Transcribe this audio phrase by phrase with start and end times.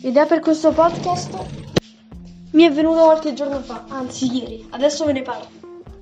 [0.00, 1.36] L'idea per questo podcast
[2.52, 5.46] mi è venuta qualche giorno fa, anzi ieri, adesso ve ne parlo.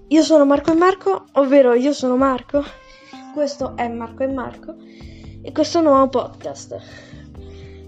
[0.09, 2.62] Io sono Marco e Marco, ovvero io sono Marco,
[3.32, 4.74] questo è Marco e Marco
[5.41, 6.77] e questo è un nuovo podcast.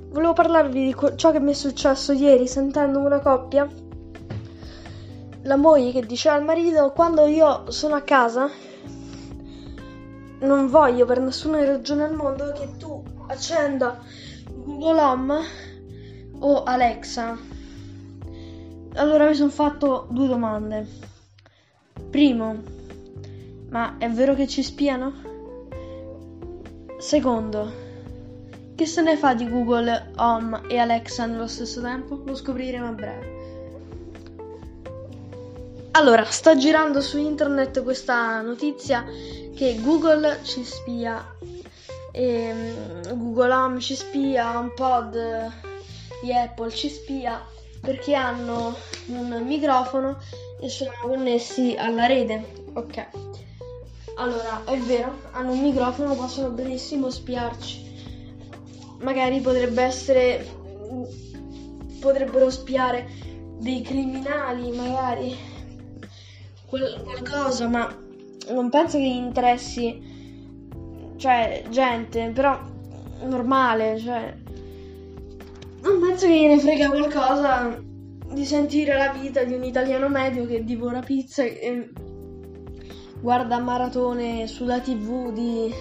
[0.09, 3.68] Volevo parlarvi di ciò che mi è successo ieri sentendo una coppia,
[5.43, 8.50] la moglie che diceva al marito quando io sono a casa
[10.40, 13.99] non voglio per nessuna ragione al mondo che tu accenda
[14.64, 15.68] Google Home
[16.41, 17.39] o Alexa.
[18.95, 20.87] Allora mi sono fatto due domande.
[22.11, 22.57] Primo,
[23.71, 25.13] ma è vero che ci spiano?
[26.99, 27.73] Secondo,
[28.75, 32.23] che se ne fa di Google Home e Alexa nello stesso tempo?
[32.25, 33.36] Lo scopriremo a breve.
[35.92, 39.05] Allora, sta girando su internet questa notizia
[39.55, 41.25] che Google ci spia,
[42.12, 45.67] e mm, Google Home ci spia, HomePod
[46.22, 47.44] di Apple ci spia
[47.80, 50.19] perché hanno un microfono
[50.61, 52.66] e sono connessi alla rete.
[52.74, 53.06] Ok.
[54.16, 57.86] Allora, è vero, hanno un microfono, possono benissimo spiarci.
[59.00, 60.46] Magari potrebbe essere
[62.00, 63.08] potrebbero spiare
[63.58, 65.36] dei criminali, magari
[66.66, 67.96] qualcosa, ma
[68.50, 70.16] non penso che interessi
[71.16, 72.58] cioè gente, però
[73.24, 74.36] normale, cioè
[75.89, 77.81] non penso che gliene frega qualcosa
[78.31, 81.91] di sentire la vita di un italiano medio che divora pizza e
[83.20, 85.75] guarda maratone sulla tv di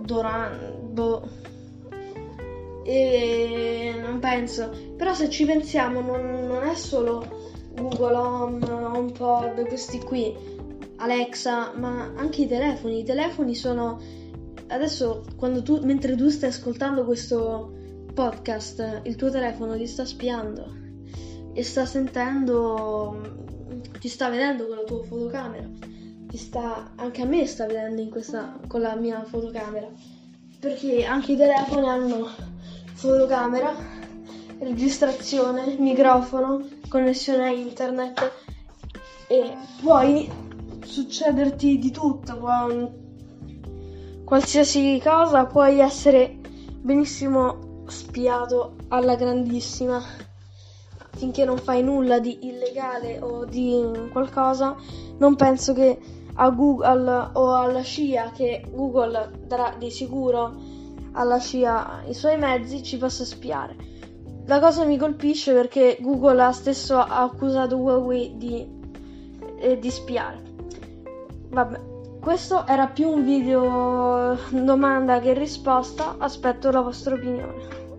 [0.00, 1.28] Doran boh.
[2.84, 9.98] e non penso però se ci pensiamo non, non è solo Google Home, HomePod, questi
[10.00, 10.34] qui,
[10.96, 13.00] Alexa, ma anche i telefoni.
[13.00, 14.00] I telefoni sono
[14.68, 17.72] adesso quando tu mentre tu stai ascoltando questo
[18.12, 20.74] podcast, il tuo telefono ti sta spiando
[21.52, 23.48] e sta sentendo
[23.98, 25.68] ti sta vedendo con la tua fotocamera.
[26.28, 29.88] Ti sta anche a me sta vedendo questa con la mia fotocamera.
[30.58, 32.28] Perché anche i telefoni hanno
[32.94, 33.74] fotocamera,
[34.58, 38.32] registrazione, microfono, connessione a internet
[39.28, 40.30] e puoi
[40.84, 42.38] succederti di tutto,
[44.24, 46.38] qualsiasi cosa puoi essere
[46.80, 50.02] benissimo spiato alla grandissima.
[51.16, 54.76] Finché non fai nulla di illegale o di qualcosa
[55.18, 55.98] non penso che
[56.34, 60.54] a Google o alla CIA che Google darà di sicuro
[61.12, 63.76] alla CIA i suoi mezzi ci possa spiare.
[64.46, 68.66] La cosa mi colpisce perché Google ha stesso accusato Huawei di,
[69.58, 70.42] eh, di spiare.
[71.50, 71.80] Vabbè,
[72.20, 77.89] questo era più un video domanda che risposta, aspetto la vostra opinione.